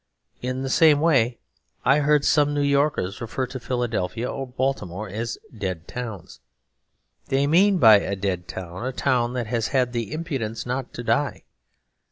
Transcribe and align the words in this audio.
In 0.41 0.63
the 0.63 0.69
same 0.71 0.99
way 0.99 1.37
I 1.85 1.99
heard 1.99 2.25
some 2.25 2.55
New 2.55 2.63
Yorkers 2.63 3.21
refer 3.21 3.45
to 3.45 3.59
Philadelphia 3.59 4.31
or 4.31 4.47
Baltimore 4.47 5.07
as 5.07 5.37
'dead 5.55 5.87
towns.' 5.87 6.39
They 7.27 7.45
mean 7.45 7.77
by 7.77 7.99
a 7.99 8.15
dead 8.15 8.47
town 8.47 8.83
a 8.83 8.91
town 8.93 9.33
that 9.33 9.45
has 9.45 9.67
had 9.67 9.93
the 9.93 10.11
impudence 10.11 10.65
not 10.65 10.91
to 10.95 11.03
die. 11.03 11.43